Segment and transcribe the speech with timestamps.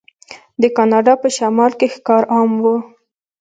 [0.61, 2.65] د کاناډا په شمال کې ښکار عام و.